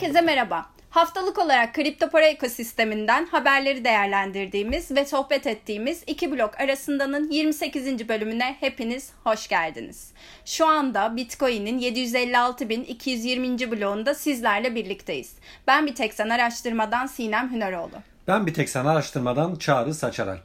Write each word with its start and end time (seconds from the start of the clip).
Herkese 0.00 0.20
merhaba. 0.20 0.66
Haftalık 0.90 1.38
olarak 1.38 1.74
kripto 1.74 2.10
para 2.10 2.26
ekosisteminden 2.26 3.26
haberleri 3.26 3.84
değerlendirdiğimiz 3.84 4.90
ve 4.90 5.04
sohbet 5.04 5.46
ettiğimiz 5.46 6.02
iki 6.06 6.32
blok 6.32 6.60
arasındanın 6.60 7.30
28. 7.30 8.08
bölümüne 8.08 8.56
hepiniz 8.60 9.12
hoş 9.24 9.48
geldiniz. 9.48 10.12
Şu 10.44 10.66
anda 10.66 11.16
Bitcoin'in 11.16 11.78
756.220. 11.78 13.70
bloğunda 13.70 14.14
sizlerle 14.14 14.74
birlikteyiz. 14.74 15.34
Ben 15.66 15.86
bir 15.86 15.94
tek 15.94 16.14
sen 16.14 16.28
araştırmadan 16.28 17.06
Sinem 17.06 17.52
Hüneroğlu. 17.52 17.96
Ben 18.28 18.46
bir 18.46 18.54
tek 18.54 18.68
sen 18.68 18.84
araştırmadan 18.84 19.56
Çağrı 19.56 19.94
Saçaralp. 19.94 20.44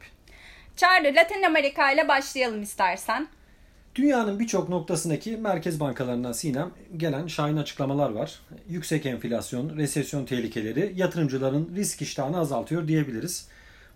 Çağrı 0.76 1.16
Latin 1.16 1.44
Amerika 1.44 1.92
ile 1.92 2.08
başlayalım 2.08 2.62
istersen. 2.62 3.28
Dünyanın 3.96 4.40
birçok 4.40 4.70
noktasındaki 4.70 5.38
merkez 5.38 5.80
bankalarından 5.80 6.32
Sinem 6.32 6.72
gelen 6.98 7.28
şahin 7.28 7.58
açıklamalar 7.58 8.10
var. 8.10 8.40
Yüksek 8.70 9.06
enflasyon, 9.06 9.78
resesyon 9.78 10.26
tehlikeleri 10.26 10.94
yatırımcıların 10.96 11.70
risk 11.76 12.02
iştahını 12.02 12.40
azaltıyor 12.40 12.88
diyebiliriz. 12.88 13.48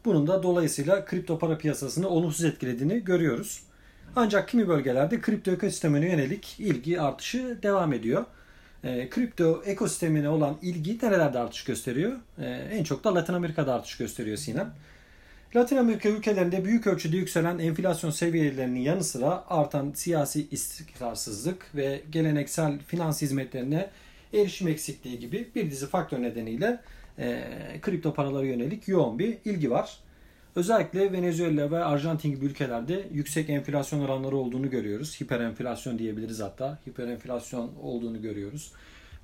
Bunun 0.05 0.27
da 0.27 0.44
dolayısıyla 0.44 1.05
kripto 1.05 1.39
para 1.39 1.58
piyasasını 1.58 2.09
olumsuz 2.09 2.45
etkilediğini 2.45 3.03
görüyoruz. 3.03 3.63
Ancak 4.16 4.49
kimi 4.49 4.67
bölgelerde 4.67 5.22
kripto 5.22 5.52
ekosistemine 5.52 6.11
yönelik 6.11 6.55
ilgi 6.59 7.02
artışı 7.02 7.58
devam 7.63 7.94
ediyor. 7.94 8.25
E, 8.84 9.09
kripto 9.09 9.63
ekosistemine 9.66 10.30
olan 10.30 10.58
ilgi 10.61 11.00
nerelerde 11.02 11.39
artış 11.39 11.63
gösteriyor? 11.63 12.13
E, 12.38 12.45
en 12.72 12.84
çok 12.84 13.03
da 13.03 13.16
Latin 13.16 13.34
Amerika'da 13.34 13.73
artış 13.73 13.97
gösteriyor 13.97 14.38
Sinem. 14.38 14.73
Latin 15.55 15.77
Amerika 15.77 16.09
ülkelerinde 16.09 16.66
büyük 16.66 16.88
ölçüde 16.88 17.17
yükselen 17.17 17.59
enflasyon 17.59 18.12
seviyelerinin 18.12 18.80
yanı 18.80 19.03
sıra 19.03 19.44
artan 19.50 19.91
siyasi 19.95 20.47
istikrarsızlık 20.52 21.75
ve 21.75 22.02
geleneksel 22.11 22.80
finans 22.80 23.22
hizmetlerine 23.22 23.89
erişim 24.33 24.67
eksikliği 24.67 25.19
gibi 25.19 25.47
bir 25.56 25.72
dizi 25.72 25.88
faktör 25.88 26.22
nedeniyle 26.22 26.80
e, 27.19 27.44
kripto 27.81 28.14
paralara 28.14 28.45
yönelik 28.45 28.88
yoğun 28.88 29.19
bir 29.19 29.38
ilgi 29.45 29.72
var. 29.72 29.97
Özellikle 30.56 31.11
Venezuela 31.11 31.72
ve 31.72 31.84
Arjantin 31.84 32.31
gibi 32.31 32.45
ülkelerde 32.45 33.08
yüksek 33.13 33.50
enflasyon 33.50 34.00
oranları 34.00 34.38
olduğunu 34.38 34.69
görüyoruz. 34.69 35.22
Hiperenflasyon 35.22 36.00
diyebiliriz 36.00 36.39
hatta. 36.39 36.80
Hiperenflasyon 36.89 37.72
olduğunu 37.81 38.22
görüyoruz. 38.22 38.72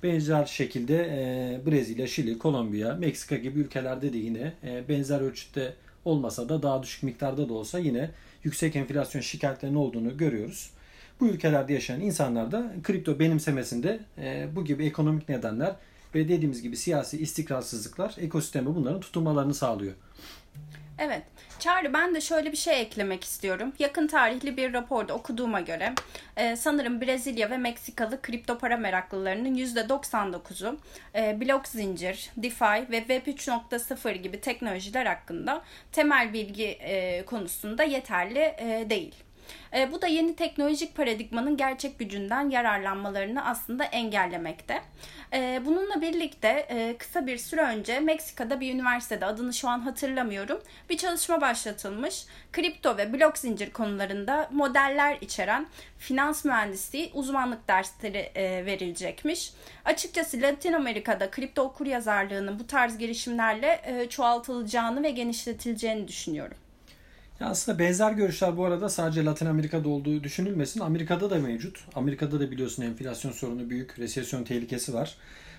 Benzer 0.02 0.44
şekilde 0.44 0.96
e, 0.96 1.66
Brezilya, 1.66 2.06
Şili, 2.06 2.38
Kolombiya, 2.38 2.94
Meksika 2.94 3.36
gibi 3.36 3.58
ülkelerde 3.58 4.12
de 4.12 4.18
yine 4.18 4.52
e, 4.64 4.88
benzer 4.88 5.20
ölçüde 5.20 5.72
olmasa 6.06 6.48
da 6.48 6.62
daha 6.62 6.82
düşük 6.82 7.02
miktarda 7.02 7.48
da 7.48 7.52
olsa 7.52 7.78
yine 7.78 8.10
yüksek 8.44 8.76
enflasyon 8.76 9.22
şikayetlerinin 9.22 9.76
olduğunu 9.76 10.16
görüyoruz. 10.16 10.70
Bu 11.20 11.26
ülkelerde 11.26 11.72
yaşayan 11.72 12.00
insanlar 12.00 12.52
da 12.52 12.72
kripto 12.82 13.18
benimsemesinde 13.18 14.00
e, 14.18 14.48
bu 14.56 14.64
gibi 14.64 14.86
ekonomik 14.86 15.28
nedenler 15.28 15.76
ve 16.14 16.28
dediğimiz 16.28 16.62
gibi 16.62 16.76
siyasi 16.76 17.18
istikrarsızlıklar 17.22 18.14
ekosistemi 18.18 18.74
bunların 18.74 19.00
tutunmalarını 19.00 19.54
sağlıyor. 19.54 19.94
Evet. 20.98 21.22
Çağrı 21.66 21.92
ben 21.92 22.14
de 22.14 22.20
şöyle 22.20 22.52
bir 22.52 22.56
şey 22.56 22.80
eklemek 22.80 23.24
istiyorum. 23.24 23.72
Yakın 23.78 24.06
tarihli 24.06 24.56
bir 24.56 24.72
raporda 24.72 25.14
okuduğuma 25.14 25.60
göre 25.60 25.94
e, 26.36 26.56
sanırım 26.56 27.00
Brezilya 27.00 27.50
ve 27.50 27.58
Meksikalı 27.58 28.22
kripto 28.22 28.58
para 28.58 28.76
meraklılarının 28.76 29.54
%99'u 29.54 30.78
e, 31.14 31.40
blok 31.40 31.68
zincir, 31.68 32.30
DeFi 32.36 32.90
ve 32.90 32.98
Web 32.98 33.26
3.0 33.26 34.12
gibi 34.12 34.40
teknolojiler 34.40 35.06
hakkında 35.06 35.62
temel 35.92 36.32
bilgi 36.32 36.66
e, 36.66 37.24
konusunda 37.24 37.82
yeterli 37.82 38.38
e, 38.38 38.86
değil. 38.90 39.14
E, 39.74 39.92
bu 39.92 40.02
da 40.02 40.06
yeni 40.06 40.36
teknolojik 40.36 40.96
paradigmanın 40.96 41.56
gerçek 41.56 41.98
gücünden 41.98 42.50
yararlanmalarını 42.50 43.44
aslında 43.44 43.84
engellemekte. 43.84 44.82
E, 45.32 45.62
bununla 45.66 46.00
birlikte 46.00 46.48
e, 46.48 46.96
kısa 46.98 47.26
bir 47.26 47.38
süre 47.38 47.60
önce 47.60 48.00
Meksika'da 48.00 48.60
bir 48.60 48.74
üniversitede 48.74 49.26
adını 49.26 49.54
şu 49.54 49.68
an 49.68 49.80
hatırlamıyorum 49.80 50.60
bir 50.90 50.96
çalışma 50.96 51.40
başlatılmış. 51.40 52.24
Kripto 52.52 52.96
ve 52.96 53.12
blok 53.12 53.38
zincir 53.38 53.70
konularında 53.70 54.48
modeller 54.52 55.18
içeren 55.20 55.66
finans 55.98 56.44
mühendisliği 56.44 57.10
uzmanlık 57.14 57.68
dersleri 57.68 58.30
e, 58.34 58.66
verilecekmiş. 58.66 59.52
Açıkçası 59.84 60.42
Latin 60.42 60.72
Amerika'da 60.72 61.30
kripto 61.30 61.62
okur 61.62 61.86
yazarlığının 61.86 62.58
bu 62.58 62.66
tarz 62.66 62.98
girişimlerle 62.98 63.80
e, 63.84 64.08
çoğaltılacağını 64.08 65.02
ve 65.02 65.10
genişletileceğini 65.10 66.08
düşünüyorum. 66.08 66.56
Ya 67.40 67.46
aslında 67.46 67.78
benzer 67.78 68.12
görüşler 68.12 68.56
bu 68.56 68.64
arada 68.64 68.88
sadece 68.88 69.24
Latin 69.24 69.46
Amerika'da 69.46 69.88
olduğu 69.88 70.24
düşünülmesin. 70.24 70.80
Amerika'da 70.80 71.30
da 71.30 71.38
mevcut. 71.38 71.84
Amerika'da 71.94 72.40
da 72.40 72.50
biliyorsun 72.50 72.82
enflasyon 72.82 73.32
sorunu 73.32 73.70
büyük, 73.70 73.98
resesyon 73.98 74.44
tehlikesi 74.44 74.94
var. 74.94 75.14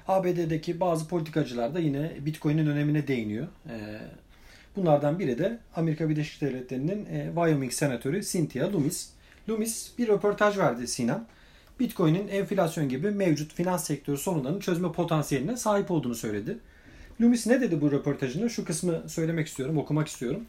ABD'deki 0.08 0.80
bazı 0.80 1.08
politikacılar 1.08 1.76
da 1.76 1.80
yine 1.80 2.12
Bitcoin'in 2.20 2.68
önemine 2.68 3.08
değiniyor. 3.08 3.48
Ee, 3.70 4.00
bunlardan 4.76 5.20
biri 5.20 5.38
de 5.38 5.60
Amerika 5.76 6.10
Birleşik 6.10 6.42
Devletleri'nin 6.42 7.06
e, 7.06 7.26
Wyoming 7.36 7.72
senatörü 7.72 8.24
Cynthia 8.24 8.74
Loomis. 8.74 9.09
Loomis 9.50 9.92
bir 9.98 10.08
röportaj 10.08 10.58
verdi 10.58 10.88
Sinem. 10.88 11.26
Bitcoin'in 11.80 12.28
enflasyon 12.28 12.90
gibi 12.90 13.12
mevcut 13.12 13.54
finans 13.54 13.84
sektörü 13.84 14.18
sorunlarını 14.18 14.59
çözme 14.59 14.92
potansiyeline 14.92 15.58
sahip 15.58 15.92
olduğunu 15.92 16.16
söyledi. 16.16 16.58
Loomis 17.22 17.48
ne 17.48 17.62
dedi 17.62 17.82
bu 17.82 17.92
röportajında? 17.92 18.50
Şu 18.50 18.66
kısmı 18.66 19.04
söylemek 19.08 19.48
istiyorum, 19.48 19.78
okumak 19.78 20.08
istiyorum. 20.08 20.46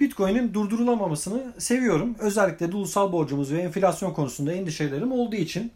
Bitcoin'in 0.00 0.54
durdurulamamasını 0.54 1.52
seviyorum. 1.58 2.16
Özellikle 2.18 2.72
de 2.72 2.76
ulusal 2.76 3.12
borcumuz 3.12 3.52
ve 3.52 3.58
enflasyon 3.58 4.12
konusunda 4.12 4.52
endişelerim 4.52 5.12
olduğu 5.12 5.36
için 5.36 5.72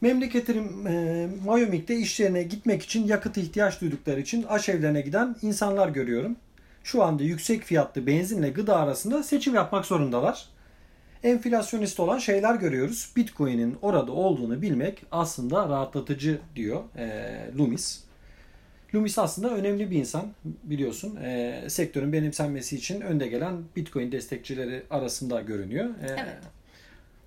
memleketim 0.00 0.86
e, 0.86 1.28
Wyoming'de 1.38 1.96
işlerine 1.96 2.42
gitmek 2.42 2.82
için 2.82 3.06
yakıt 3.06 3.36
ihtiyaç 3.36 3.80
duydukları 3.80 4.20
için 4.20 4.42
aşevlerine 4.42 5.00
giden 5.00 5.36
insanlar 5.42 5.88
görüyorum. 5.88 6.36
Şu 6.84 7.02
anda 7.02 7.22
yüksek 7.22 7.62
fiyatlı 7.62 8.06
benzinle 8.06 8.50
gıda 8.50 8.76
arasında 8.76 9.22
seçim 9.22 9.54
yapmak 9.54 9.86
zorundalar. 9.86 10.48
Enflasyonist 11.22 12.00
olan 12.00 12.18
şeyler 12.18 12.54
görüyoruz. 12.54 13.12
Bitcoin'in 13.16 13.76
orada 13.82 14.12
olduğunu 14.12 14.62
bilmek 14.62 15.02
aslında 15.12 15.68
rahatlatıcı 15.68 16.40
diyor 16.56 16.82
e, 16.96 17.50
Loomis. 17.58 18.11
Loomis 18.94 19.18
aslında 19.18 19.50
önemli 19.50 19.90
bir 19.90 19.96
insan 19.96 20.32
biliyorsun. 20.44 21.16
E, 21.16 21.62
sektörün 21.68 22.12
benimsenmesi 22.12 22.76
için 22.76 23.00
önde 23.00 23.26
gelen 23.26 23.64
Bitcoin 23.76 24.12
destekçileri 24.12 24.82
arasında 24.90 25.40
görünüyor. 25.40 25.84
E, 25.84 26.06
evet. 26.06 26.38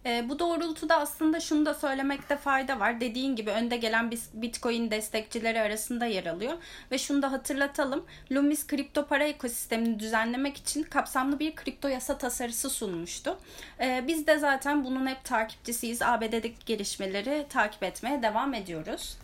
E, 0.06 0.30
bu 0.30 0.40
doğrultuda 0.40 1.00
aslında 1.00 1.40
şunu 1.40 1.66
da 1.66 1.74
söylemekte 1.74 2.38
fayda 2.38 2.80
var. 2.80 3.02
Dediğin 3.02 3.36
gibi 3.36 3.52
önde 3.52 3.78
gelen 3.78 4.12
Bitcoin 4.34 4.92
destekçileri 4.92 5.62
arasında 5.62 6.06
yer 6.06 6.26
alıyor. 6.26 6.54
Ve 6.92 6.98
şunu 6.98 7.22
da 7.22 7.32
hatırlatalım. 7.32 8.06
Loomis 8.32 8.68
kripto 8.68 9.08
para 9.08 9.24
ekosistemini 9.24 10.00
düzenlemek 10.00 10.58
için 10.58 10.84
kapsamlı 10.84 11.40
bir 11.40 11.56
kripto 11.56 11.88
yasa 11.88 12.18
tasarısı 12.18 12.70
sunmuştu. 12.70 13.38
E, 13.80 14.04
biz 14.08 14.28
de 14.28 14.40
zaten 14.40 14.84
bunun 14.84 15.08
hep 15.08 15.24
takipçisiyiz. 15.24 16.02
ABD'deki 16.02 16.66
gelişmeleri 16.66 17.46
takip 17.50 17.84
etmeye 17.84 18.24
devam 18.24 18.54
ediyoruz. 18.54 19.18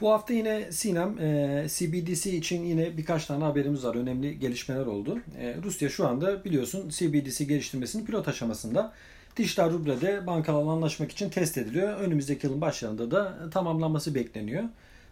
Bu 0.00 0.12
hafta 0.12 0.34
yine 0.34 0.72
Sinem 0.72 1.18
e, 1.18 1.66
CBDC 1.68 2.30
için 2.36 2.64
yine 2.64 2.96
birkaç 2.96 3.26
tane 3.26 3.44
haberimiz 3.44 3.84
var. 3.84 3.94
Önemli 3.94 4.38
gelişmeler 4.38 4.86
oldu. 4.86 5.18
E, 5.38 5.56
Rusya 5.62 5.88
şu 5.88 6.08
anda 6.08 6.44
biliyorsun 6.44 6.88
CBDC 6.88 7.44
geliştirmesinin 7.44 8.06
pilot 8.06 8.28
aşamasında. 8.28 8.92
Dijital 9.36 9.70
rublede 9.72 10.26
bankalarla 10.26 10.70
anlaşmak 10.70 11.12
için 11.12 11.30
test 11.30 11.58
ediliyor. 11.58 11.96
Önümüzdeki 12.00 12.46
yılın 12.46 12.60
başlarında 12.60 13.10
da 13.10 13.50
tamamlanması 13.50 14.14
bekleniyor. 14.14 14.64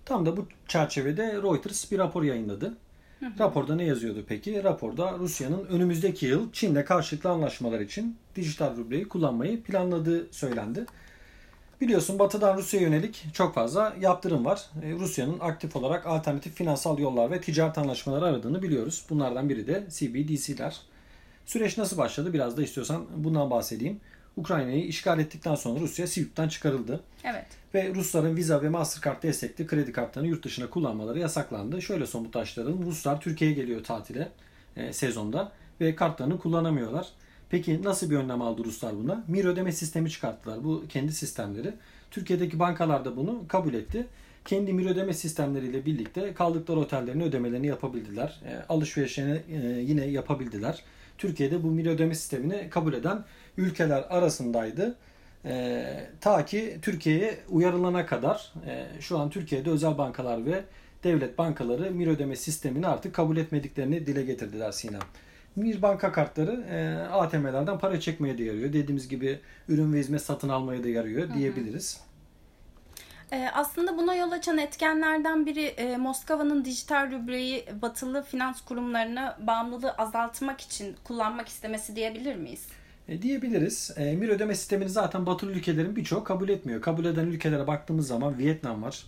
Tam 0.04 0.26
da 0.26 0.36
bu 0.36 0.46
çerçevede 0.68 1.32
Reuters 1.32 1.92
bir 1.92 1.98
rapor 1.98 2.22
yayınladı. 2.22 2.74
Hı 3.20 3.26
hı. 3.26 3.38
Raporda 3.38 3.74
ne 3.74 3.84
yazıyordu 3.84 4.24
peki? 4.28 4.64
Raporda 4.64 5.18
Rusya'nın 5.18 5.64
önümüzdeki 5.64 6.26
yıl 6.26 6.52
Çin'le 6.52 6.84
karşılıklı 6.84 7.30
anlaşmalar 7.30 7.80
için 7.80 8.16
dijital 8.36 8.76
rubleyi 8.76 9.08
kullanmayı 9.08 9.62
planladığı 9.62 10.32
söylendi. 10.32 10.86
Biliyorsun 11.80 12.18
batıdan 12.18 12.56
Rusya'ya 12.56 12.86
yönelik 12.86 13.26
çok 13.32 13.54
fazla 13.54 13.94
yaptırım 14.00 14.44
var. 14.44 14.66
E, 14.82 14.92
Rusya'nın 14.92 15.40
aktif 15.40 15.76
olarak 15.76 16.06
alternatif 16.06 16.54
finansal 16.54 16.98
yollar 16.98 17.30
ve 17.30 17.40
ticaret 17.40 17.78
anlaşmaları 17.78 18.24
aradığını 18.24 18.62
biliyoruz. 18.62 19.04
Bunlardan 19.10 19.48
biri 19.48 19.66
de 19.66 19.86
CBDC'ler. 19.90 20.80
Süreç 21.46 21.78
nasıl 21.78 21.98
başladı? 21.98 22.32
Biraz 22.32 22.56
da 22.56 22.62
istiyorsan 22.62 23.06
bundan 23.16 23.50
bahsedeyim. 23.50 24.00
Ukrayna'yı 24.36 24.84
işgal 24.84 25.18
ettikten 25.18 25.54
sonra 25.54 25.80
Rusya 25.80 26.06
SWIFT'ten 26.06 26.48
çıkarıldı. 26.48 27.00
Evet. 27.24 27.46
Ve 27.74 27.94
Rusların 27.94 28.36
Visa 28.36 28.62
ve 28.62 28.68
Mastercard 28.68 29.22
destekli 29.22 29.66
kredi 29.66 29.92
kartlarını 29.92 30.28
yurt 30.28 30.44
dışına 30.44 30.70
kullanmaları 30.70 31.18
yasaklandı. 31.18 31.82
Şöyle 31.82 32.06
somutlaştıralım. 32.06 32.86
Ruslar 32.86 33.20
Türkiye'ye 33.20 33.56
geliyor 33.56 33.84
tatile 33.84 34.28
e, 34.76 34.92
sezonda 34.92 35.52
ve 35.80 35.94
kartlarını 35.94 36.38
kullanamıyorlar. 36.38 37.06
Peki 37.50 37.82
nasıl 37.82 38.10
bir 38.10 38.16
önlem 38.16 38.42
aldı 38.42 38.64
Ruslar 38.64 38.96
buna? 38.96 39.24
Mir 39.28 39.44
ödeme 39.44 39.72
sistemi 39.72 40.10
çıkarttılar. 40.10 40.64
Bu 40.64 40.84
kendi 40.88 41.12
sistemleri. 41.12 41.74
Türkiye'deki 42.10 42.58
bankalar 42.58 43.04
da 43.04 43.16
bunu 43.16 43.48
kabul 43.48 43.74
etti. 43.74 44.06
Kendi 44.44 44.72
mir 44.72 44.86
ödeme 44.86 45.14
sistemleriyle 45.14 45.86
birlikte 45.86 46.34
kaldıkları 46.34 46.80
otellerin 46.80 47.20
ödemelerini 47.20 47.66
yapabildiler. 47.66 48.40
E, 48.46 48.72
alışverişlerini 48.72 49.40
e, 49.48 49.80
yine 49.80 50.04
yapabildiler. 50.04 50.82
Türkiye'de 51.18 51.62
bu 51.62 51.70
mir 51.70 51.86
ödeme 51.86 52.14
sistemini 52.14 52.70
kabul 52.70 52.92
eden 52.92 53.24
ülkeler 53.56 54.04
arasındaydı. 54.10 54.96
E, 55.44 55.84
ta 56.20 56.44
ki 56.44 56.78
Türkiye'ye 56.82 57.38
uyarılana 57.48 58.06
kadar 58.06 58.52
e, 58.66 58.86
şu 59.00 59.18
an 59.18 59.30
Türkiye'de 59.30 59.70
özel 59.70 59.98
bankalar 59.98 60.46
ve 60.46 60.64
devlet 61.04 61.38
bankaları 61.38 61.90
mir 61.90 62.06
ödeme 62.06 62.36
sistemini 62.36 62.86
artık 62.86 63.14
kabul 63.14 63.36
etmediklerini 63.36 64.06
dile 64.06 64.22
getirdiler 64.22 64.72
Sinem. 64.72 65.00
Mir 65.56 65.82
banka 65.82 66.12
kartları 66.12 66.64
e, 66.70 67.08
ATM'lerden 67.12 67.78
para 67.78 68.00
çekmeye 68.00 68.38
de 68.38 68.44
yarıyor. 68.44 68.72
Dediğimiz 68.72 69.08
gibi 69.08 69.40
ürün 69.68 69.92
ve 69.92 69.98
hizmet 69.98 70.22
satın 70.22 70.48
almaya 70.48 70.84
da 70.84 70.88
yarıyor 70.88 71.34
diyebiliriz. 71.34 72.00
E, 73.32 73.48
aslında 73.54 73.98
buna 73.98 74.14
yol 74.14 74.30
açan 74.32 74.58
etkenlerden 74.58 75.46
biri 75.46 75.64
e, 75.64 75.96
Moskova'nın 75.96 76.64
dijital 76.64 77.10
rubleyi 77.12 77.66
batılı 77.82 78.22
finans 78.22 78.60
kurumlarına 78.60 79.36
bağımlılığı 79.40 79.90
azaltmak 79.90 80.60
için 80.60 80.96
kullanmak 81.04 81.48
istemesi 81.48 81.96
diyebilir 81.96 82.36
miyiz? 82.36 82.66
E, 83.08 83.22
diyebiliriz. 83.22 83.90
E, 83.96 84.12
Mir 84.16 84.28
ödeme 84.28 84.54
sistemini 84.54 84.88
zaten 84.88 85.26
batılı 85.26 85.52
ülkelerin 85.52 85.96
birçoğu 85.96 86.24
kabul 86.24 86.48
etmiyor. 86.48 86.82
Kabul 86.82 87.04
eden 87.04 87.26
ülkelere 87.26 87.66
baktığımız 87.66 88.06
zaman 88.06 88.38
Vietnam 88.38 88.82
var, 88.82 89.04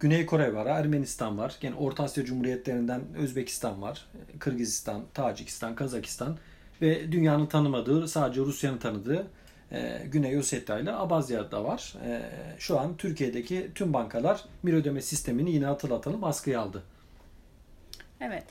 Güney 0.00 0.26
Kore 0.26 0.54
var, 0.54 0.66
Ermenistan 0.66 1.38
var, 1.38 1.54
yani 1.62 1.76
Orta 1.76 2.04
Asya 2.04 2.24
Cumhuriyetlerinden 2.24 3.02
Özbekistan 3.16 3.82
var, 3.82 4.06
Kırgızistan, 4.38 5.02
Tacikistan, 5.14 5.74
Kazakistan 5.74 6.36
ve 6.82 7.12
dünyanın 7.12 7.46
tanımadığı, 7.46 8.08
sadece 8.08 8.40
Rusya'nın 8.40 8.78
tanıdığı 8.78 9.26
e, 9.72 10.02
Güney 10.06 10.38
Ossetya 10.38 10.78
ile 10.78 10.92
Abazya'da 10.92 11.64
var. 11.64 11.94
E, 12.06 12.22
şu 12.58 12.80
an 12.80 12.96
Türkiye'deki 12.96 13.70
tüm 13.74 13.92
bankalar 13.92 14.44
Mir 14.62 14.72
ödeme 14.72 15.00
sistemini 15.00 15.52
yine 15.52 15.66
hatırlatalım 15.66 16.24
askıya 16.24 16.60
aldı. 16.60 16.82
Evet. 18.20 18.44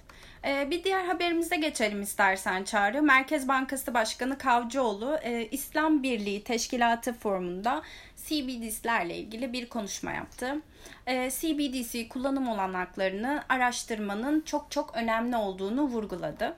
Ee, 0.45 0.71
bir 0.71 0.83
diğer 0.83 1.05
haberimize 1.05 1.55
geçelim 1.55 2.01
istersen 2.01 2.63
Çağrı. 2.63 3.01
Merkez 3.01 3.47
Bankası 3.47 3.93
Başkanı 3.93 4.37
Kavcıoğlu 4.37 5.17
e, 5.23 5.47
İslam 5.51 6.03
Birliği 6.03 6.43
Teşkilatı 6.43 7.13
forumunda 7.13 7.81
CBDC'lerle 8.25 9.15
ilgili 9.17 9.53
bir 9.53 9.69
konuşma 9.69 10.11
yaptı. 10.11 10.61
E, 11.07 11.31
CBDC 11.31 12.09
kullanım 12.09 12.47
olanaklarını 12.47 13.43
araştırmanın 13.49 14.41
çok 14.41 14.71
çok 14.71 14.95
önemli 14.95 15.35
olduğunu 15.35 15.81
vurguladı. 15.81 16.55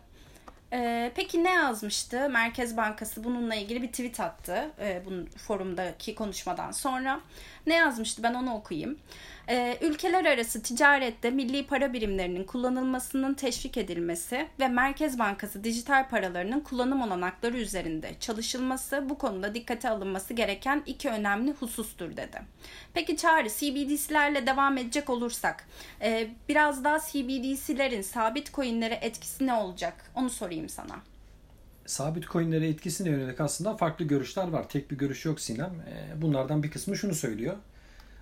E, 0.74 1.12
peki 1.16 1.44
ne 1.44 1.54
yazmıştı? 1.54 2.30
Merkez 2.30 2.78
Bankası 2.78 3.24
bununla 3.24 3.56
ilgili 3.56 3.82
bir 3.82 3.88
tweet 3.88 4.20
attı 4.20 4.72
e, 4.80 5.02
bunun 5.06 5.26
forumdaki 5.26 6.16
konuşmadan 6.16 6.72
sonra. 6.72 7.22
Ne 7.68 7.76
yazmıştı? 7.76 8.24
Ben 8.24 8.34
onu 8.34 8.54
okuyayım. 8.54 8.98
E, 9.50 9.78
ülkeler 9.82 10.26
arası 10.26 10.64
ticarette 10.64 11.32
milli 11.32 11.68
para 11.68 11.94
birimlerinin 11.94 12.44
kullanılmasının 12.44 13.34
teşvik 13.34 13.78
edilmesi 13.78 14.48
ve 14.60 14.68
Merkez 14.68 15.20
Bankası 15.20 15.64
dijital 15.64 16.10
paralarının 16.10 16.60
kullanım 16.60 17.02
olanakları 17.02 17.58
üzerinde 17.58 18.12
çalışılması 18.20 19.10
bu 19.10 19.18
konuda 19.18 19.54
dikkate 19.54 19.90
alınması 19.90 20.34
gereken 20.34 20.84
iki 20.86 21.10
önemli 21.10 21.52
husustur 21.52 22.18
dedi. 22.18 22.42
Peki 22.94 23.18
Çağrı 23.18 23.50
CBDC'lerle 23.50 24.48
devam 24.48 24.78
edecek 24.78 25.10
olursak 25.10 25.68
e, 26.02 26.28
biraz 26.50 26.84
daha 26.84 27.00
CBDC'lerin 27.00 28.02
sabit 28.02 28.54
coinlere 28.54 29.00
etkisi 29.02 29.48
ne 29.48 29.54
olacak 29.54 30.12
onu 30.16 30.30
sorayım 30.30 30.70
sana 30.70 30.96
sabit 31.86 32.28
coinlere 32.28 32.68
etkisine 32.68 33.10
yönelik 33.10 33.42
aslında 33.42 33.78
farklı 33.78 34.06
görüşler 34.06 34.48
var. 34.48 34.70
Tek 34.70 34.92
bir 34.92 34.98
görüş 34.98 35.26
yok 35.26 35.40
Sinem. 35.40 35.74
Bunlardan 36.22 36.64
bir 36.64 36.72
kısmı 36.72 36.98
şunu 36.98 37.16
söylüyor. 37.16 37.56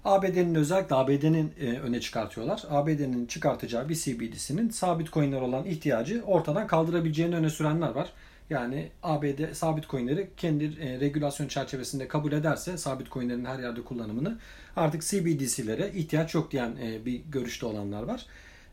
ABD'nin 0.06 0.56
özellikle 0.56 0.95
ABD'nin 0.95 1.54
e, 1.60 1.80
öne 1.80 2.01
çıkartıyorlar. 2.01 2.63
ABD'nin 2.69 3.25
çıkartacağı 3.25 3.89
bir 3.89 3.95
CBDC'nin 3.95 4.69
sabit 4.69 5.12
coinler 5.12 5.42
olan 5.42 5.65
ihtiyacı 5.65 6.24
ortadan 6.25 6.68
kaldırabileceğini 6.68 7.36
öne 7.36 7.50
sürenler 7.50 7.89
var. 7.89 8.10
Yani 8.50 8.89
ABD 9.04 9.54
sabit 9.54 9.89
coinleri 9.89 10.30
kendi 10.38 10.65
e, 10.65 11.00
regülasyon 11.00 11.48
çerçevesinde 11.48 12.07
kabul 12.07 12.31
ederse 12.31 12.77
sabit 12.77 13.12
coinlerin 13.12 13.45
her 13.45 13.60
yerde 13.60 13.81
kullanımını 13.81 14.38
artık 14.75 15.01
CBDC'lere 15.01 15.92
ihtiyaç 15.92 16.36
yok 16.36 16.51
diyen 16.51 16.75
e, 16.81 17.06
bir 17.06 17.21
görüşte 17.31 17.65
olanlar 17.65 18.04
var. 18.04 18.25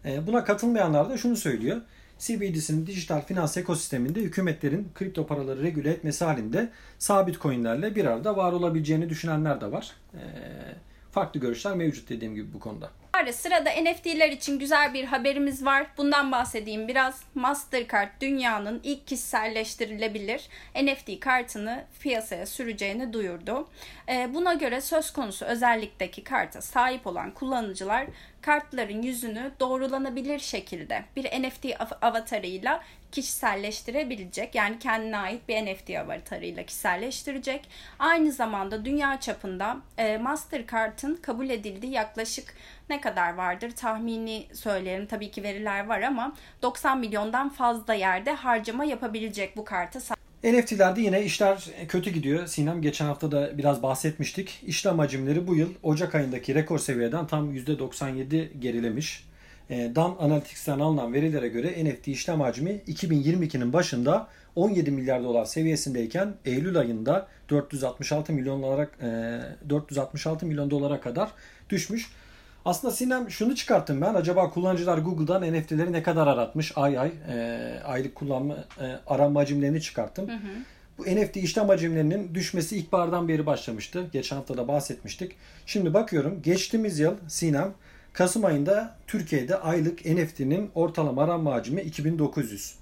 E, 0.04 0.26
buna 0.26 0.44
katılmayanlar 0.44 1.10
da 1.10 1.16
şunu 1.16 1.36
söylüyor. 1.36 1.80
CBDC'nin 2.20 2.86
dijital 2.86 3.20
finans 3.20 3.56
ekosisteminde 3.56 4.20
hükümetlerin 4.20 4.88
kripto 4.94 5.26
paraları 5.26 5.62
regüle 5.62 5.90
etmesi 5.90 6.24
halinde 6.24 6.70
sabit 6.98 7.40
coinlerle 7.40 7.94
bir 7.94 8.04
arada 8.04 8.36
var 8.36 8.52
olabileceğini 8.52 9.08
düşünenler 9.08 9.60
de 9.60 9.72
var. 9.72 9.92
Eee 10.14 10.20
farklı 11.12 11.40
görüşler 11.40 11.76
mevcut 11.76 12.08
dediğim 12.08 12.34
gibi 12.34 12.52
bu 12.54 12.60
konuda. 12.60 12.90
Sırada 13.28 13.70
NFT'ler 13.70 14.28
için 14.28 14.58
güzel 14.58 14.94
bir 14.94 15.04
haberimiz 15.04 15.64
var. 15.64 15.86
Bundan 15.96 16.32
bahsedeyim 16.32 16.88
biraz. 16.88 17.22
Mastercard 17.34 18.08
dünyanın 18.20 18.80
ilk 18.84 19.06
kişiselleştirilebilir 19.06 20.48
NFT 20.82 21.20
kartını 21.20 21.84
piyasaya 22.00 22.46
süreceğini 22.46 23.12
duyurdu. 23.12 23.68
Ee, 24.08 24.34
buna 24.34 24.54
göre 24.54 24.80
söz 24.80 25.12
konusu 25.12 25.44
özellikteki 25.44 26.24
karta 26.24 26.62
sahip 26.62 27.06
olan 27.06 27.30
kullanıcılar 27.30 28.06
kartların 28.42 29.02
yüzünü 29.02 29.50
doğrulanabilir 29.60 30.38
şekilde 30.38 31.04
bir 31.16 31.24
NFT 31.24 31.66
avatarıyla 32.02 32.82
kişiselleştirebilecek. 33.12 34.54
Yani 34.54 34.78
kendine 34.78 35.18
ait 35.18 35.48
bir 35.48 35.66
NFT 35.66 35.90
avatarıyla 35.90 36.62
kişiselleştirecek. 36.62 37.68
Aynı 37.98 38.32
zamanda 38.32 38.84
dünya 38.84 39.20
çapında 39.20 39.76
e, 39.98 40.18
Mastercard'ın 40.18 41.16
kabul 41.16 41.50
edildiği 41.50 41.92
yaklaşık 41.92 42.54
ne 42.90 43.00
kadar 43.00 43.09
vardır 43.16 43.70
tahmini 43.70 44.46
söyleyelim. 44.52 45.06
Tabii 45.06 45.30
ki 45.30 45.42
veriler 45.42 45.86
var 45.86 46.02
ama 46.02 46.36
90 46.62 46.98
milyondan 46.98 47.48
fazla 47.48 47.94
yerde 47.94 48.32
harcama 48.32 48.84
yapabilecek 48.84 49.56
bu 49.56 49.64
karta 49.64 50.00
NFT'lerde 50.44 51.00
yine 51.00 51.22
işler 51.24 51.70
kötü 51.88 52.10
gidiyor. 52.10 52.46
Sinem 52.46 52.82
geçen 52.82 53.06
hafta 53.06 53.32
da 53.32 53.58
biraz 53.58 53.82
bahsetmiştik. 53.82 54.62
İşlem 54.66 54.98
hacimleri 54.98 55.46
bu 55.46 55.54
yıl 55.56 55.68
Ocak 55.82 56.14
ayındaki 56.14 56.54
rekor 56.54 56.78
seviyeden 56.78 57.26
tam 57.26 57.54
%97 57.54 58.58
gerilemiş. 58.60 59.24
E, 59.70 59.92
Dan 59.94 60.16
Analytics'ten 60.20 60.78
alınan 60.78 61.12
verilere 61.12 61.48
göre 61.48 61.84
NFT 61.84 62.08
işlem 62.08 62.40
hacmi 62.40 62.70
2022'nin 62.88 63.72
başında 63.72 64.28
17 64.56 64.90
milyar 64.90 65.24
dolar 65.24 65.44
seviyesindeyken 65.44 66.34
Eylül 66.44 66.78
ayında 66.78 67.28
466 67.48 68.32
milyon 68.32 68.62
olarak 68.62 68.98
466 69.68 70.46
milyon 70.46 70.70
dolara 70.70 71.00
kadar 71.00 71.30
düşmüş. 71.70 72.10
Aslında 72.64 72.94
Sinem 72.94 73.30
şunu 73.30 73.54
çıkarttım 73.54 74.00
ben. 74.00 74.14
Acaba 74.14 74.50
kullanıcılar 74.50 74.98
Google'dan 74.98 75.42
NFT'leri 75.42 75.92
ne 75.92 76.02
kadar 76.02 76.26
aratmış? 76.26 76.72
Ay 76.76 76.98
ay 76.98 77.12
e, 77.28 77.80
aylık 77.84 78.14
kullanma 78.14 78.54
e, 78.80 78.96
arama 79.06 79.40
hacimlerini 79.40 79.82
çıkarttım. 79.82 80.28
Hı 80.28 80.32
hı. 80.32 80.38
Bu 80.98 81.02
NFT 81.04 81.36
işlem 81.36 81.68
hacimlerinin 81.68 82.34
düşmesi 82.34 82.76
ilkbahardan 82.76 83.28
beri 83.28 83.46
başlamıştı. 83.46 84.06
Geçen 84.12 84.36
hafta 84.36 84.56
da 84.56 84.68
bahsetmiştik. 84.68 85.32
Şimdi 85.66 85.94
bakıyorum 85.94 86.42
geçtiğimiz 86.42 86.98
yıl 86.98 87.14
Sinem 87.28 87.72
Kasım 88.12 88.44
ayında 88.44 88.96
Türkiye'de 89.06 89.56
aylık 89.56 90.04
NFT'nin 90.04 90.70
ortalama 90.74 91.24
aranma 91.24 91.52
hacmi 91.52 91.80
2900. 91.80 92.74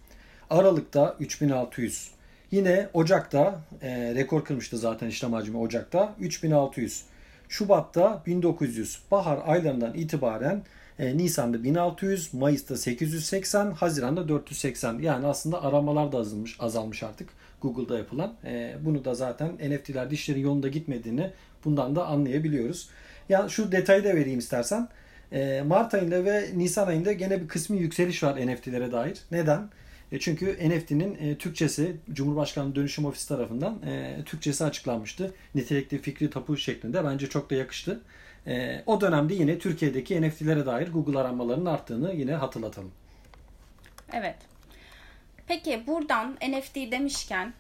Aralık'ta 0.51 1.17
3600. 1.21 2.11
Yine 2.51 2.89
Ocak'ta 2.95 3.61
e, 3.83 4.15
rekor 4.15 4.45
kırmıştı 4.45 4.79
zaten 4.79 5.09
işlem 5.09 5.33
hacmi 5.33 5.57
Ocak'ta 5.57 6.15
3600. 6.21 7.03
Şubat'ta 7.49 8.23
1900. 8.27 8.99
Bahar 9.11 9.39
aylarından 9.47 9.95
itibaren 9.95 10.63
e, 10.99 11.17
Nisan'da 11.17 11.65
1600, 11.65 12.35
Mayıs'ta 12.35 12.77
880, 12.77 13.71
Haziran'da 13.71 14.29
480. 14.29 14.99
Yani 14.99 15.27
aslında 15.27 15.63
aramalar 15.63 16.13
da 16.13 16.19
azalmış, 16.19 16.57
azalmış 16.61 17.03
artık 17.03 17.29
Google'da 17.63 17.99
yapılan. 17.99 18.33
E, 18.45 18.77
bunu 18.85 19.05
da 19.05 19.15
zaten 19.15 19.49
NFT'lerde 19.49 20.15
işlerin 20.15 20.41
yolunda 20.41 20.69
gitmediğini 20.69 21.31
bundan 21.65 21.97
da 21.97 22.07
anlayabiliyoruz. 22.07 22.89
Yani 23.29 23.51
şu 23.51 23.73
detayı 23.73 24.05
da 24.05 24.09
vereyim 24.09 24.39
istersen. 24.39 24.89
E, 25.33 25.63
Mart 25.67 25.95
ayında 25.95 26.25
ve 26.25 26.51
Nisan 26.57 26.87
ayında 26.87 27.13
gene 27.13 27.43
bir 27.43 27.49
kısmi 27.49 27.79
yükseliş 27.79 28.23
var 28.23 28.47
NFT'lere 28.47 28.93
dair. 28.93 29.19
Neden? 29.31 29.69
E, 30.13 30.19
çünkü 30.19 30.69
NFT'nin 30.69 31.15
e, 31.15 31.39
Türkçesi 31.39 31.97
Cumhurbaşkanlığı 32.13 32.75
Dönüşüm 32.75 33.05
Ofisi 33.05 33.29
tarafından 33.29 33.83
e, 33.83 34.17
Türkçesi 34.25 34.65
açıklanmıştı. 34.65 35.35
Nitelikli 35.55 35.99
fikri 35.99 36.31
tapu 36.31 36.57
şeklinde. 36.57 37.05
Bence 37.05 37.29
çok 37.29 37.51
da 37.51 37.55
yakıştı. 37.55 38.01
O 38.87 39.01
dönemde 39.01 39.35
yine 39.35 39.59
Türkiye'deki 39.59 40.23
NFT'lere 40.23 40.67
dair 40.67 40.89
Google 40.89 41.19
aranmalarının 41.19 41.67
arttığını 41.67 42.15
yine 42.15 42.33
hatırlatalım. 42.33 42.93
Evet. 44.13 44.37
Peki 45.47 45.87
buradan 45.87 46.37
NFT 46.49 46.77
demişken 46.77 47.53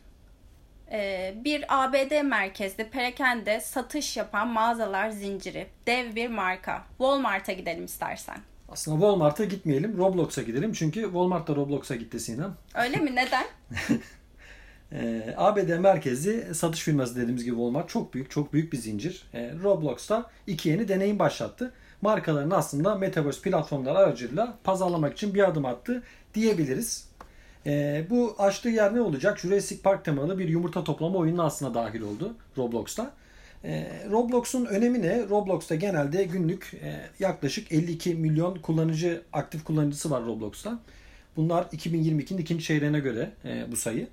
bir 1.34 1.64
ABD 1.68 2.22
merkezli 2.22 2.90
perakende 2.90 3.60
satış 3.60 4.16
yapan 4.16 4.48
mağazalar 4.48 5.10
zinciri, 5.10 5.66
dev 5.86 6.14
bir 6.14 6.28
marka. 6.28 6.84
Walmart'a 6.98 7.52
gidelim 7.52 7.84
istersen. 7.84 8.38
Aslında 8.68 8.96
Walmart'a 8.96 9.44
gitmeyelim. 9.44 9.98
Roblox'a 9.98 10.42
gidelim. 10.42 10.72
Çünkü 10.72 11.02
Walmart 11.02 11.48
da 11.48 11.56
Roblox'a 11.56 11.96
gitti 11.96 12.20
Sinem. 12.20 12.54
Öyle 12.74 12.96
mi? 12.96 13.14
Neden? 13.14 13.44
e, 14.92 15.34
ABD 15.36 15.78
merkezli 15.78 16.54
satış 16.54 16.82
firması 16.82 17.16
dediğimiz 17.16 17.44
gibi 17.44 17.54
Walmart 17.54 17.88
çok 17.88 18.14
büyük, 18.14 18.30
çok 18.30 18.52
büyük 18.52 18.72
bir 18.72 18.78
zincir. 18.78 19.22
E, 19.34 19.52
Roblox'ta 19.62 20.30
iki 20.46 20.68
yeni 20.68 20.88
deneyim 20.88 21.18
başlattı. 21.18 21.72
Markaların 22.02 22.50
aslında 22.50 22.94
Metaverse 22.94 23.42
platformlar 23.42 23.96
aracılığıyla 23.96 24.58
pazarlamak 24.64 25.12
için 25.12 25.34
bir 25.34 25.48
adım 25.48 25.64
attı 25.64 26.02
diyebiliriz. 26.34 27.08
E, 27.66 28.06
bu 28.10 28.36
açtığı 28.38 28.68
yer 28.68 28.94
ne 28.94 29.00
olacak? 29.00 29.38
Jurassic 29.38 29.82
Park 29.82 30.04
temalı 30.04 30.38
bir 30.38 30.48
yumurta 30.48 30.84
toplama 30.84 31.18
oyununa 31.18 31.44
aslında 31.44 31.74
dahil 31.74 32.00
oldu 32.00 32.34
Roblox'ta. 32.58 33.10
E, 33.64 33.86
Roblox'un 34.10 34.64
önemi 34.64 35.02
ne? 35.02 35.28
Roblox'ta 35.28 35.74
genelde 35.74 36.24
günlük 36.24 36.74
e, 36.82 37.00
yaklaşık 37.18 37.72
52 37.72 38.14
milyon 38.14 38.54
kullanıcı, 38.58 39.22
aktif 39.32 39.64
kullanıcısı 39.64 40.10
var 40.10 40.24
Roblox'ta. 40.26 40.78
Bunlar 41.36 41.62
2022'nin 41.62 42.38
ikinci 42.38 42.64
çeyreğine 42.64 43.00
göre 43.00 43.30
e, 43.44 43.72
bu 43.72 43.76
sayı. 43.76 44.08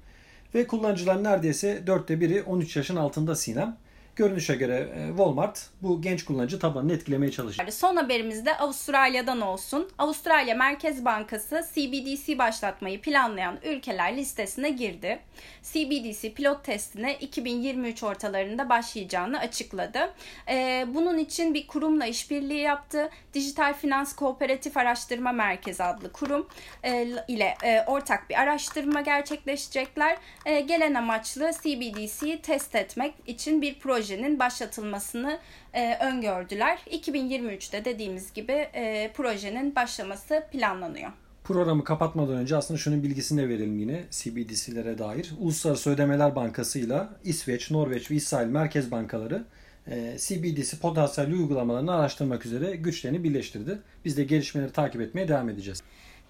Ve 0.56 0.68
kullanıcıların 0.68 1.24
neredeyse 1.24 1.88
dörtte 1.88 2.22
biri 2.22 2.44
13 2.44 2.76
yaşın 2.76 2.96
altında 2.96 3.36
Sinem. 3.36 3.78
Görünüşe 4.16 4.56
göre 4.56 4.90
e, 4.96 5.08
Walmart 5.08 5.70
bu 5.82 6.02
genç 6.02 6.26
kullanıcı 6.26 6.60
tabanını 6.60 6.94
etkilemeye 6.94 7.32
çalışacak. 7.32 7.74
Son 7.74 7.96
haberimiz 7.96 8.46
de 8.46 8.58
Avustralya'dan 8.58 9.42
olsun. 9.42 9.90
Avustralya 9.98 10.56
Merkez 10.56 11.06
Bankası 11.06 11.66
CBDC 11.74 12.38
başlatmayı 12.38 13.02
planlayan 13.02 13.58
ülkeler 13.64 14.18
listesine 14.18 14.70
girdi. 14.70 15.20
CBDC 15.64 16.34
pilot 16.34 16.64
testine 16.64 17.16
2023 17.16 18.04
ortalarında 18.04 18.70
başlayacağını 18.70 19.40
açıkladı. 19.40 20.14
E, 20.50 20.86
bunun 20.88 21.18
için 21.18 21.54
bir 21.54 21.68
kurumla 21.68 22.06
işbirliği 22.06 22.62
yaptı. 22.62 23.10
Dijital 23.34 23.74
Finans 23.74 24.16
Kooperatif 24.16 24.78
Araştırma 24.78 25.32
Merkezi 25.32 25.84
adlı 25.84 26.12
kurum 26.12 26.48
e, 26.84 27.08
ile 27.28 27.56
ortak 27.88 28.30
bir 28.30 28.42
araştırma 28.42 29.02
gerçekleştirecekler. 29.02 30.18
Gelen 30.46 30.94
amaçlı 30.94 31.52
CBDC'yi 31.64 32.42
test 32.42 32.76
etmek 32.76 33.14
için 33.28 33.62
bir 33.62 33.80
proje 33.80 34.05
projenin 34.06 34.40
başlatılmasını 34.40 35.40
e, 35.74 35.98
öngördüler. 35.98 36.80
2023'te 36.92 37.86
dediğimiz 37.86 38.34
gibi 38.34 38.52
e, 38.52 39.12
projenin 39.14 39.76
başlaması 39.76 40.44
planlanıyor. 40.52 41.12
Programı 41.44 41.84
kapatmadan 41.84 42.36
önce 42.36 42.56
aslında 42.56 42.78
şunun 42.78 43.04
bilgisini 43.04 43.42
de 43.42 43.50
verelim 43.50 43.80
yine 43.80 44.04
CBDC'lere 44.12 44.98
dair. 44.98 45.34
Uluslararası 45.40 45.90
Ödemeler 45.90 46.36
Bankası 46.36 46.80
ile 46.80 47.04
İsveç, 47.24 47.72
Norveç 47.72 48.12
ve 48.12 48.16
İsrail 48.16 48.48
merkez 48.48 48.92
bankaları 48.92 49.46
e, 49.88 50.18
CBDC 50.18 50.78
potansiyel 50.78 51.32
uygulamalarını 51.32 51.94
araştırmak 51.96 52.46
üzere 52.46 52.76
güçlerini 52.76 53.24
birleştirdi. 53.24 53.80
Biz 54.06 54.18
de 54.18 54.24
gelişmeleri 54.24 54.72
takip 54.72 55.02
etmeye 55.02 55.28
devam 55.28 55.50
edeceğiz. 55.50 55.84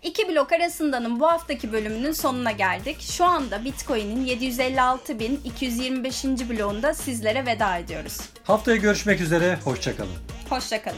İki 0.06 0.30
blok 0.30 0.54
arasındanın 0.54 1.20
bu 1.20 1.28
haftaki 1.28 1.72
bölümünün 1.72 2.12
sonuna 2.12 2.52
geldik. 2.52 3.02
Şu 3.02 3.26
anda 3.26 3.66
Bitcoin'in 3.66 4.28
756.225. 4.28 6.50
bloğunda 6.50 6.94
sizlere 6.94 7.46
veda 7.46 7.78
ediyoruz. 7.78 8.18
Haftaya 8.44 8.78
görüşmek 8.78 9.22
üzere, 9.22 9.60
hoşçakalın. 9.64 10.16
Hoşçakalın. 10.50 10.98